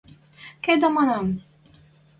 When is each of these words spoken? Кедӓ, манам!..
Кедӓ, 0.63 0.89
манам!.. 0.95 1.25